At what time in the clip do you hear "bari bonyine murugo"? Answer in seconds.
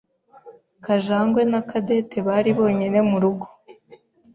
2.27-3.47